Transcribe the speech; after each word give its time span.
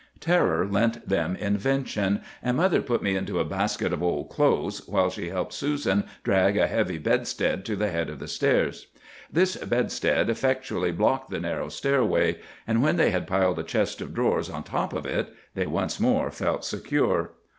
"Terror 0.19 0.65
lent 0.65 1.07
them 1.07 1.35
invention, 1.35 2.21
and 2.41 2.57
mother 2.57 2.81
put 2.81 3.03
me 3.03 3.15
into 3.15 3.39
a 3.39 3.45
basket 3.45 3.93
of 3.93 4.01
old 4.01 4.29
clothes, 4.31 4.81
while 4.87 5.11
she 5.11 5.29
helped 5.29 5.53
Susan 5.53 6.05
drag 6.23 6.57
a 6.57 6.65
heavy 6.65 6.97
bedstead 6.97 7.63
to 7.65 7.75
the 7.75 7.89
head 7.91 8.09
of 8.09 8.17
the 8.17 8.27
stairs. 8.27 8.87
This 9.31 9.57
bedstead 9.57 10.27
effectually 10.27 10.91
blocked 10.91 11.29
the 11.29 11.39
narrow 11.39 11.69
stairway, 11.69 12.39
and 12.65 12.81
when 12.81 12.95
they 12.97 13.11
had 13.11 13.27
piled 13.27 13.59
a 13.59 13.63
chest 13.63 14.01
of 14.01 14.11
drawers 14.15 14.49
on 14.49 14.63
top 14.63 14.91
of 14.91 15.05
it 15.05 15.31
they 15.53 15.67
once 15.67 15.99
more 15.99 16.31
felt 16.31 16.65
secure. 16.65 17.33